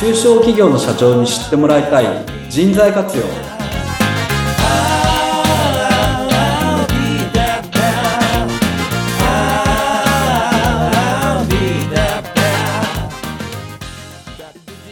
[0.00, 2.06] 中小企業の社長に知ってもらいたい
[2.48, 3.24] 人材活用。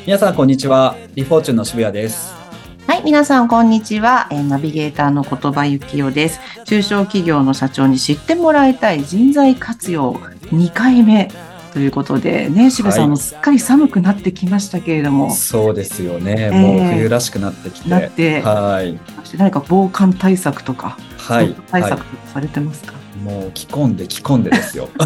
[0.05, 0.95] 皆さんこんにちは。
[1.15, 2.35] リフォーチュンの渋谷です。
[2.87, 4.29] はい、皆さん、こんにちは。
[4.31, 6.39] えーナビゲーターの言葉ゆきおです。
[6.67, 10.17] 中小企業の社長に知ってもらいたい人材活用。
[10.53, 11.31] 2回目。
[11.73, 16.51] ということでね、渋谷さん、はいあのすっかり寒くなってきましたけれども、そうですよね、ええ。
[16.51, 17.89] もう冬らしくなってきて。
[17.89, 18.41] なって。
[18.43, 18.99] はい。
[19.37, 21.55] 何か防寒対策とか、はい。
[21.71, 23.19] 対は策とかされてますか、い。
[23.23, 24.89] もう着込んで着込んでですよ。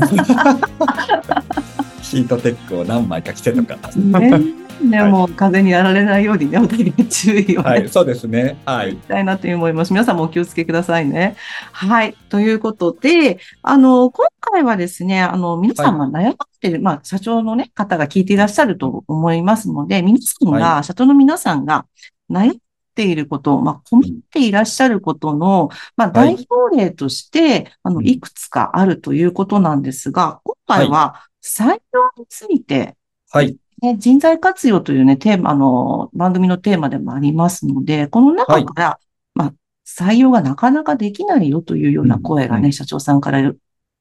[2.03, 3.77] ヒートテックを何枚か着てとか。
[3.97, 8.59] ね、でも、風にやられないようにね、お互いに注意をね、はいそうですね。
[8.65, 8.93] はい。
[8.93, 9.93] したいなと思います。
[9.93, 11.37] 皆さんもお気をつけくださいね。
[11.73, 12.15] はい。
[12.29, 21.87] ということで、あの、今回はですね、あの、皆さんが悩まってる、まあ、社長のね、方が聞いていらっしゃると思いますので、皆さんが、は社長の皆さんが
[22.31, 22.59] 悩ん
[22.95, 26.37] でいること、まあ、困っていらっしゃることの、まあ、はい。
[26.37, 28.07] 代表例として、あの、うん。
[28.07, 32.97] いくつかあるということなんですが、今回は採用について、
[33.31, 38.99] はいね、人材活用というね、テーマ、あの、番組のテーマでもありますので、この中から、
[39.35, 43.53] まあ、採用がなかなかできないよというような声がね、うん社長さんから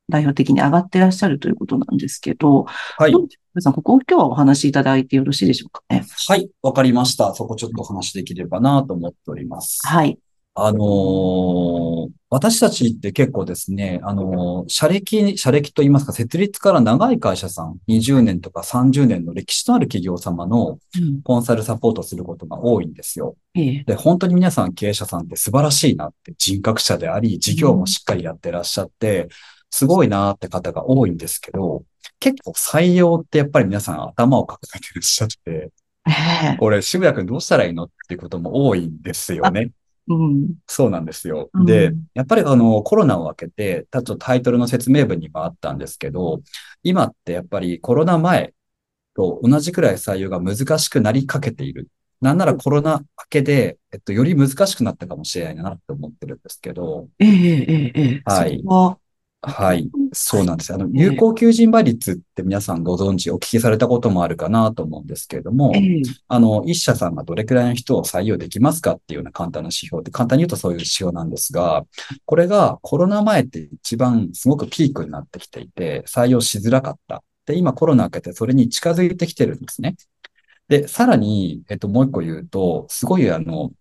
[0.07, 2.65] 代表的に上がってらっしゃるということなんですけど、
[2.97, 5.81] はいどう皆さん、ここ今日はお話しいただいてよろしいでしょうか？
[5.89, 6.05] ね。
[6.27, 7.33] はい、わかりました。
[7.33, 9.79] そこちょっとお話できればなと思っております。
[9.83, 10.19] はい。
[10.63, 23.35] あのー私たちって結構ですね、あのー社歴、社歴といいますか、設立から長い会社さん、20年とか30年の歴史のある企業様のうん、コンサルサポートすることが多いんですよ。
[23.53, 23.83] ええ。
[23.85, 29.27] で、本当に皆さん経営者さんって素晴らしいなって人格者であり、事業もしっかりやってらっしゃって、
[29.69, 31.83] すごいなって方が多いんですけど、
[32.19, 35.71] 結構採用ってやっぱり皆さん頭を抱えてらっしゃって、
[36.07, 36.11] え
[36.53, 36.57] え。
[36.57, 39.71] これ渋谷君どうしたらいいのっていうことも多いんですよね。
[40.17, 40.55] うん。
[40.67, 41.49] そうなんですよ。
[41.53, 46.41] うんで、やっぱりあのコロナを明けて、たちょっとタイトルの説明文にもあったんですけど、
[46.83, 48.53] 今ってやっぱりコロナ前
[49.15, 51.89] と同じくらい採用が難しくなりかけている。
[52.21, 58.21] なんならコロナ明けで、えっと、より難しくなったかもしれないなって思ってるんですけど、ええ、ええ、ええ。
[58.25, 59.00] はいそこ
[59.41, 59.89] は、はい。
[60.13, 60.73] そうなんです。
[60.73, 66.01] あの、ええ有効求人倍率って皆さんご存知、お聞きされたこともあるかなと思うんですけれどもえ、え。
[66.27, 71.85] あの、一社さんがどれくらいの人を採用できますかっていうような簡単な指標で、簡単に言うとそういう指標なんですが、
[72.25, 77.23] これがコロナ前って一番すごくピークになってきていて、採用しづらかった。
[77.45, 79.95] で、今コロナ明けてそれに近づいてきてるんですね。
[80.67, 83.71] で、さらに、えっと、もう一個言うと、すごいあの、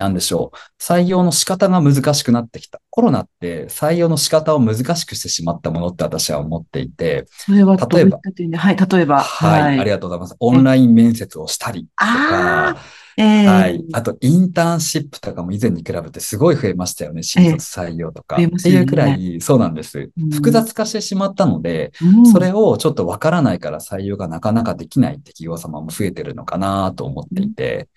[0.00, 0.82] なんでしょう。
[0.82, 2.80] 採用の仕方が難しくなってきた。
[2.88, 8.18] コロナって採用の仕方を難しくしてしまったものって私は思っていて、それは例えば
[8.56, 10.36] はい、例えば、はい、ありがとうございます。
[10.40, 12.80] オンライン面接をしたりとあか、
[13.18, 13.46] ええ。
[13.46, 13.84] はい。
[13.92, 17.22] あと、インターンシップとかも以前に比べてすごい増えましたよね。
[17.22, 18.36] 新卒採用とか。
[18.36, 20.30] 増えますよねっていうくらい、そうなんですうん。
[20.30, 27.88] 複雑化してしまったので、うんそれをちょっとわからないから採用がなかなかできないって企業様も増えてるのかなと思っていて、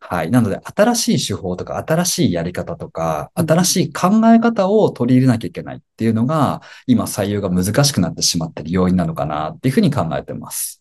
[0.00, 0.30] はい。
[0.30, 10.80] なので、新しい手法とか、新しいやり方とか、うん新しい考え方を取り入れなきゃいけないっていうのが、今採用が難しくなってしまっている要因なのかなっていうふうに考えてます。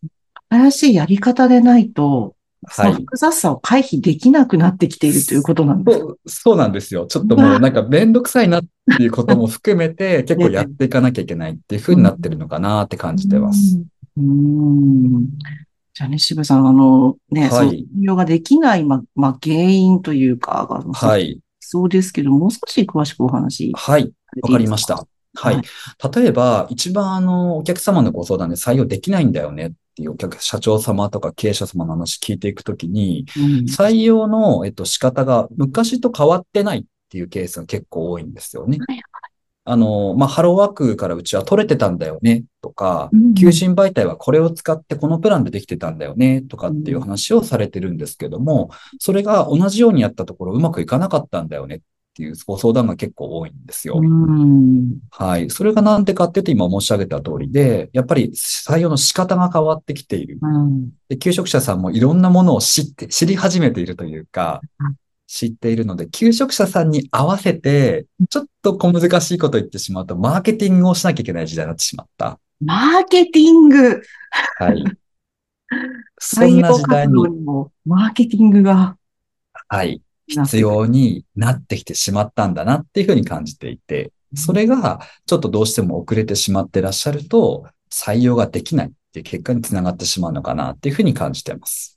[0.49, 2.35] 新しいやり方でないと、
[2.65, 2.93] はい。
[2.93, 5.99] 複雑さを回避できなくなってきているということなんです。
[5.99, 7.05] そうそうなんですよ。
[7.05, 8.63] ちょっともうなんかめんどくさいなっ
[8.97, 13.79] ていうことも含めて 結構やっていかなきゃいけないっていうふうになってるのかなって感じてます。
[14.17, 14.25] うん。
[14.25, 15.29] うん
[15.97, 21.39] じゃあね、渋さん、あの、ね、はいその採用ができない、ま、まあ、原因というか、が、はい。
[21.59, 24.03] そうですけど、もう少し詳しくお話しはい。
[24.03, 24.09] わ
[24.43, 24.53] か？
[24.53, 25.07] かりました。
[25.33, 25.61] はい。
[26.15, 38.77] 例えば、一番あの、お客様のご相談で採用できないんだよねっていうお客、社長様とか経営者様の話聞いていくときに、うん採用の、えっと、仕方が昔と変わってないっていうケースが結構多いんですよね。
[38.87, 39.01] はい
[39.69, 51.79] あの、まあ、ハローワークからうちは取れてたんだよねとかうん、求人媒体はこれを使ってこのプランでできてたんだよねとかっていう話をされてるんですけども、それが同じようにやったところうまくいかなかったんだよねっ
[52.17, 53.99] ていうご相談が結構多いんですよ。
[54.01, 54.99] うん。
[55.11, 55.49] はい。
[55.49, 60.39] それがなんでかっていうと今申し上げた通りで、やっぱり採用の仕方が変わってきている。
[60.41, 60.89] うん。
[61.09, 64.95] で、求職者さんもいろんなものを知って、知り始めているというかうん、
[65.27, 72.39] 知っているので、求職者さんに合わせて、ちょっと小難しいこと言ってしまうと、マーケティングをしなきゃいけない時代になってしまった。
[72.59, 74.01] マーケティング。
[74.57, 74.83] はい。
[76.19, 77.13] そ採んな時代に
[77.85, 78.97] マーケティングが
[79.67, 91.96] はい、必要になってきてしまったんだなっていうふうに感じていて、それがちょっとどうしても遅れてしまってらっしゃると、採用ができないっていう結果につながってしまうのかなっていうふうに感じています。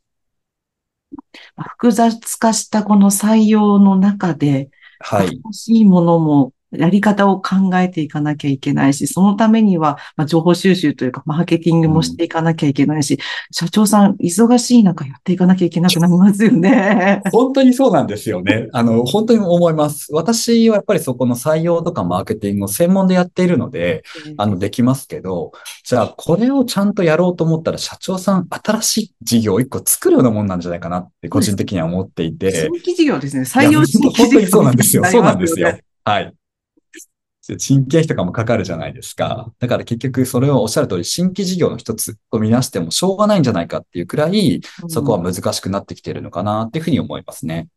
[1.56, 5.40] 複雑化したこの採用の中で、はい。
[5.42, 13.18] 欲しいものも、やり方を考えていかなきゃいけないし、そのためには、まあ、情報収集というか、マーケティングもしていかなきゃいけないし、
[13.50, 17.22] 社長さん、忙しい中やっていかなきゃいけなくなりますよね。
[17.32, 18.68] 本当にそうなんですよね。
[18.72, 20.12] あの、本当に思います。
[20.12, 24.02] 私はやっぱりそこの採用とかマーケティングを専門でやっているので、
[24.36, 25.52] あの、できますけど、
[25.84, 32.52] じゃあ、これをちゃんとやろうと思ったら、社長さん、新しい事業を一個作るようなもんなんじゃないかなって、個人的には思っていて。
[32.52, 33.42] 新規事業ですね。
[33.42, 34.24] 採用新規事業。
[34.24, 35.04] 本当にそうなんですよ。
[35.04, 35.78] そうなんですよ。
[36.04, 36.34] はい。
[37.56, 39.52] 人件費とかもかかるじゃないですか。
[39.58, 47.68] だから結局それをおっしゃる通り新規事業の一つとみなしてもしょうがないんじゃないかっていうくらい、そこは難しくなってきているのかなっていうふうに思いますね。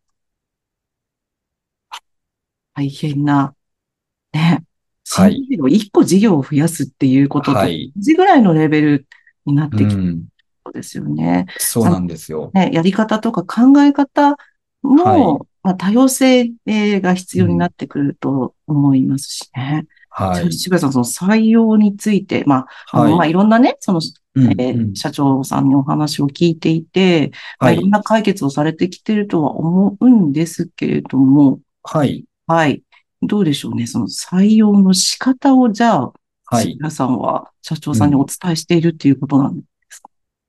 [2.75, 3.53] 大変な、
[4.33, 4.63] ね。
[5.09, 5.35] はい。
[5.69, 7.91] 一個事業を増やすっていうことと、はい。
[7.95, 9.07] 同じぐらいのレベル
[9.45, 10.23] になってきてるうん。
[10.65, 11.45] そうですよね。
[11.57, 12.49] そうなんですよ。
[12.53, 14.37] ね、やり方とか考え方
[14.83, 19.85] も、はいまあ、多様性えーが必要になってくると思いますしね。
[20.09, 20.53] はい。
[20.53, 23.31] 渋谷さん、その採用について、まあ、あのまあ、はい。
[23.31, 24.01] いろんなね、その、
[24.35, 27.89] うんえーうん社長さんにお話を聞いていて、まあ、はいいろん。
[27.89, 32.25] な解決をされてきてるとは思うんですけれども、はい。
[32.45, 32.83] はい。
[33.21, 33.87] どうでしょうね。
[33.87, 36.13] その採用の仕方を、じゃあ、
[36.45, 36.75] はい。
[36.75, 39.61] 皆さんは社長さんにお伝えしているっていうことなん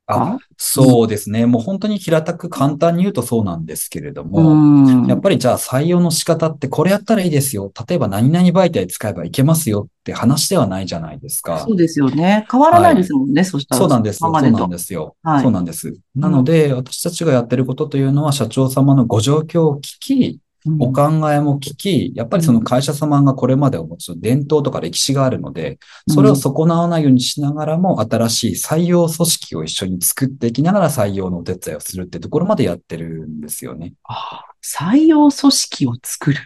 [0.07, 1.47] あ、そうですね。
[1.47, 5.07] もう本当に平たく簡単に言うとそうなんですけれどうも、ん。
[5.07, 7.73] やっぱりじゃあ採用の仕方ってこれやったらいいですよ。
[7.89, 11.77] 例えば何々媒体使えばいけますよって話ではないじゃないですかそう。
[11.77, 12.47] ですよね。
[12.51, 13.45] 変わらないですもんね。
[13.45, 13.79] そしたら。
[13.79, 14.71] そうなんですそうなん。
[14.71, 15.17] ですよ。
[15.23, 15.95] はいそうなんです。
[16.15, 20.41] なので、私たちがやってることというのは、社長様のご状況を聞き、
[20.79, 25.79] お考えも聞き、やっぱりその会社様がこれまでお持ちの伝統とか歴史があるので、
[26.09, 33.93] それを損なわないようにしながらも、新しい採用組織を一緒に作っていきながら採用のお手伝いをするってところまでやってるんですよね。
[34.05, 36.39] あ採用組織を作る。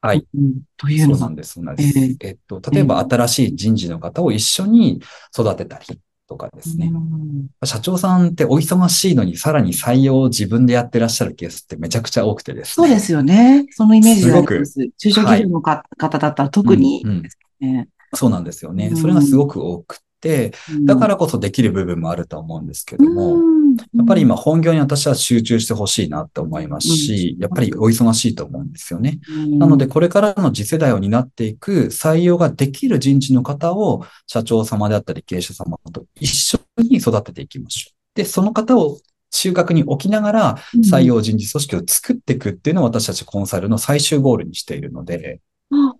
[0.00, 0.24] はい。
[0.34, 0.60] うん。
[0.76, 1.52] というのはそうなんです。
[1.54, 1.98] そうなんです。
[1.98, 5.02] ええっと、例えば新しい人事の方を一緒に
[5.36, 6.90] 育てたりとかですね。
[6.92, 12.86] うん社長さんってお忙しいのにさらに採用を自分でやってらっしゃるケースってめちゃくちゃ多くてですね。
[12.86, 13.66] そうですよね。
[13.70, 14.88] そのイメージがあります。
[14.98, 17.22] 中小企業のか方だったら特にうん
[17.62, 17.88] うん。
[18.14, 18.88] そうなんですよね。
[18.88, 20.86] うんそれがすごく多くて、うん。
[20.86, 23.76] だからこそできる部分もあると思うんですけども、うん。
[23.76, 27.42] やっぱり今本業に私は集中してほしいなって思いますし、うん。
[27.42, 29.20] やっぱりお忙しいと思うんですよね。
[29.28, 29.58] うん。
[29.58, 37.94] なので、これからの次世代を担っていく採用ができる人事の方を社長様であったり経営者様と一緒に育てていきましょう。
[38.16, 38.98] で、その方を
[39.30, 40.56] 中核に置きながら
[40.90, 45.40] 採用人事組織を作っていくっていうのを私たちコンサルの最終ゴールにしているので、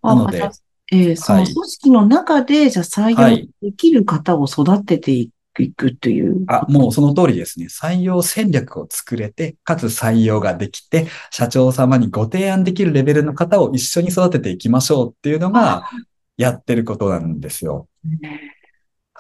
[0.02, 0.50] あなのであ
[0.92, 5.30] えーそのはい組織の中で、じゃあ採用はいできる方を育ててい
[5.72, 6.44] くという。
[6.48, 7.66] あ、もうその通りですね。
[7.66, 15.88] 採用戦略を作れて、かつ採用ができて、社長様にご提案できるレベルの方を一緒に育てていきましょうっていうのが、
[16.36, 17.88] やってることなんですよ。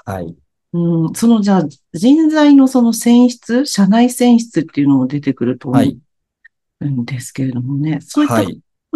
[0.04, 0.36] はい。
[0.72, 1.64] うん、そのじゃあ
[1.94, 5.98] 人材のその選出、社内選出っていうのも出てくると思はい。
[6.80, 8.00] うんですけれどもね。
[8.02, 8.44] そういった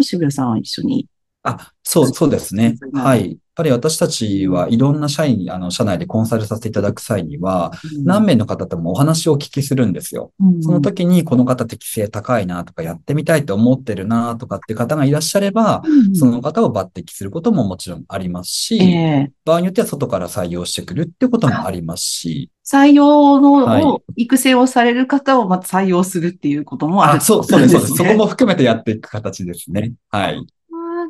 [0.03, 1.07] 渋谷さんは一緒に。
[1.43, 3.31] あ、そう、そうですねはい。
[3.31, 7.71] やっぱり私たちはいろんな社員、あの、社内でコンサルさせていただく際には、
[8.03, 10.31] 何名の方ともお話をお聞きするんですよ。
[10.39, 18.85] うんその時にこの方適性高いなとかやってみたいと思ってるなとかっていう方がいらっしゃれば、うんその方を抜擢することももちろんありますし、え
[19.27, 27.17] え場合によっては外から採用してくるってこともありますし、採用の、はいを育成をされる方をまた採用するっていうこともある。
[27.17, 27.93] あ、そう、そうです、そうです。
[27.95, 29.93] そこねも含めてやっていく形ですね。
[30.09, 30.45] はい。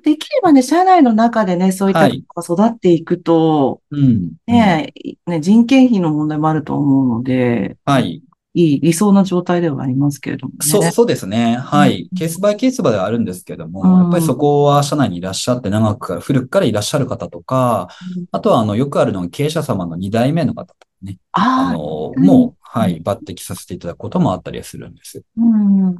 [0.03, 4.34] できればね、社内の中でね、そういったはい方が育っていくと、うん。
[4.48, 4.93] ね、
[5.25, 8.24] ね、人件費の問題もあると思うので、はい。
[8.53, 10.58] いい、理想な状態ではありますけれどもね。
[10.62, 11.55] そう、そうですね。
[11.55, 12.10] はい。
[12.12, 25.24] うんケースバイケースバイではあるんですけども、うんやっぱりそこは社内にいらっしゃって長くから、古くからいらっしゃる方とか、うんあとはあの、よくあるのが経営者様の2代目の方とかね、あの、うんもう、はい、抜擢させていただくこともあったりするんです。
[25.38, 25.96] うん。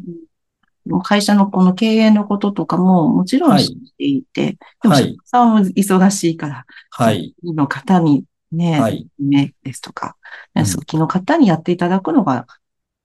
[1.04, 7.34] 会社のこの経営のこととかももちろんはい知っていて、でも、はい社長さんは忙しいから、はい。
[7.42, 9.08] 次の方にね、はい。
[9.20, 10.16] 目ですとか、
[10.56, 12.46] うんそっちの方にやっていただくのが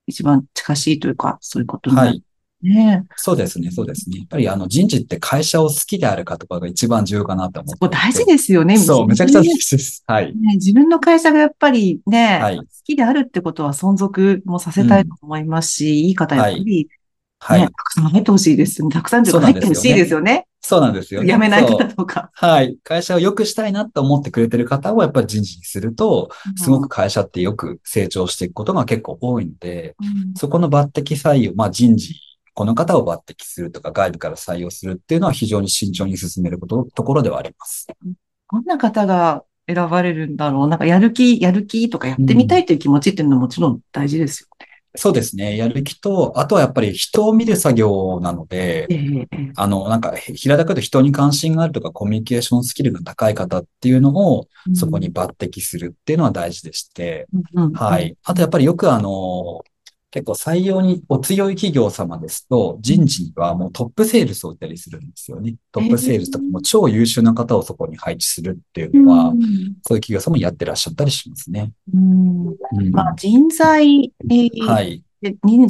[0.06, 2.23] 一番近しいというか、そういうことになるはい。
[2.62, 3.04] ね。
[3.16, 4.18] そうですね、そうですね。
[4.18, 8.78] やっぱりあの人事って会社を好きであるかとかが一番重要かなと思って大事ですよね。
[8.78, 10.02] そう、めちゃくちゃ大ね事です。
[10.06, 10.33] はい。
[10.54, 16.95] 自分の会社がやっぱりね、はい好きであるってことは存続もさせたいと思いますし、いい方やっぱり、ね、
[17.38, 17.70] はいた。
[17.70, 18.88] くさん入ってほしいです。
[18.88, 20.46] たくさん入ってほしいですよね。
[20.60, 21.32] そうなんですよね。
[21.32, 22.30] 辞めない方とか。
[22.34, 22.76] はい。
[22.82, 32.14] 会社を良くしたいなと思ってくれてる方をやっぱり人事にすると、すごく会社ってよく成長していくことが結構多いので、うんそこの抜擢採用、まあ人事、
[32.52, 37.86] この方を抜擢するとか外部から採用するっていうのは非常に慎重に進めること、ところではあります。
[38.50, 44.48] どんな方が選ばれるんだろうなんかやる気、やる気とかやってみたいという気持ちっていうのはもちろん大事ですよ
[44.96, 45.56] そうですね。
[45.56, 48.88] やる気と、あとはやっぱり人を見る作業なので、
[49.54, 58.00] あの、なんか、平たく言うと人に関心があるとか、コミュニケーションスキルが高い方っていうのを、そこに、抜擢するっていうのは大事でして、うんうんは。
[58.00, 58.16] い。
[58.24, 59.62] あとやっぱりよくあの、
[60.16, 65.56] 結構採用にお強い企業様ですと、人事にはもうトップセールスをいたりするんですよね。
[65.70, 69.40] トップセールスとかもう超優秀な方をそこに配置するっていうのは、うん
[69.82, 71.70] そういう企業様もやってらっしゃったりしますね。
[71.92, 75.02] うんうんまあ、人材、えーはい。
[75.20, 75.68] で人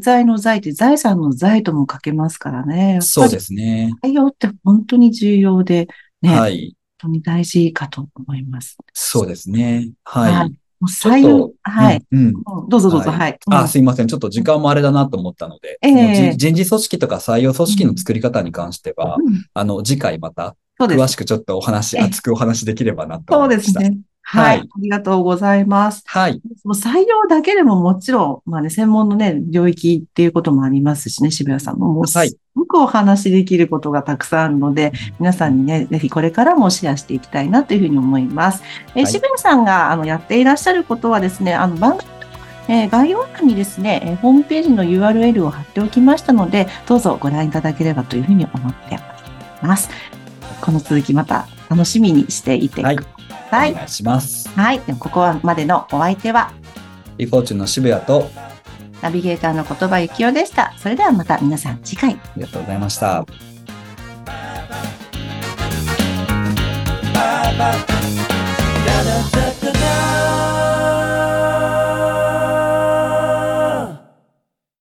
[0.00, 2.98] 材の財って財産の財とも書けますからね。。
[3.02, 3.92] そうですすね。
[4.02, 5.86] 採用って本当に重要で、
[6.22, 6.74] ね、はい。
[7.02, 8.78] 本当に大事かと思います。
[8.94, 9.90] そうですね。
[10.02, 10.61] ははいい。
[10.82, 12.04] もうちょっ採用と、はい。
[12.10, 12.18] うん。
[12.18, 13.38] うんうんどうぞどうぞ、はいはい。
[13.50, 14.08] あ、うんすいません。
[14.08, 20.56] ちょっと時間もあれだなと思ったので、ええその人人事組織とか採用組織の作り方に関しては、うんあの、次回また。
[20.80, 23.80] 詳しくちょっとお話、ええ熱くお話できればなとそう思いました。
[23.80, 23.98] ですね。
[24.22, 24.60] ははいい。
[24.60, 26.02] ありがとうございます。
[26.06, 26.40] はい。
[26.66, 38.62] 採用だけでももちろん、まあね、専門のね、領域っていうこともありますしね、渋谷さんももうすはいごくお話しできることがたくさんあるので、皆さんにね、ぜひこれからもシェアしていきたいなというふうに思います。
[38.94, 42.16] えーはい渋谷さんがあのやっていらっしゃることはですね、あの番組の、
[42.68, 49.90] えー概要欄にですね、えーホームページの URL を貼っておきましたので、どうぞご覧いただければというふうに思っております。
[50.60, 53.02] この続きまた楽しみにしていてくだ
[53.50, 53.72] さい。
[53.72, 54.48] お願いします。
[54.50, 54.80] はい。
[54.98, 56.52] ここまでのお相手は、
[57.18, 58.30] リフォーチュンの渋谷と、
[59.02, 60.72] ナビゲーターの言葉ゆきおでした。
[60.78, 62.14] それではまた皆さん次回。
[62.14, 63.26] ありがとうございました。
[67.14, 67.72] da da
[69.46, 69.51] da